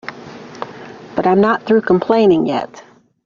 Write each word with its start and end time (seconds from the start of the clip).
But 1.15 1.27
I'm 1.27 1.41
not 1.41 1.61
through 1.67 1.81
complaining 1.81 2.47
yet. 2.47 2.81